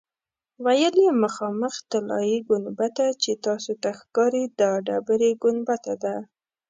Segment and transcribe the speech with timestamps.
[0.65, 6.15] ویل یې مخامخ طلایي ګنبده چې تاسو ته ښکاري دا ډبرې ګنبده ده.